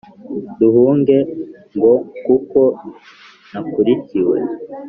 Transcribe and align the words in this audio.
duhunge 0.59 1.17
ngo 1.75 1.93
kuko 2.25 2.59
nakurikiwe 3.51 4.37